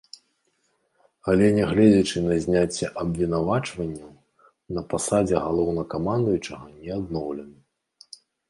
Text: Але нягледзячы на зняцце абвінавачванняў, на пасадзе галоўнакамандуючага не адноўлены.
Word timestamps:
Але 1.33 1.49
нягледзячы 1.57 2.23
на 2.29 2.35
зняцце 2.47 2.85
абвінавачванняў, 3.03 4.09
на 4.79 4.87
пасадзе 4.95 5.37
галоўнакамандуючага 5.47 6.65
не 6.83 6.91
адноўлены. 7.01 7.57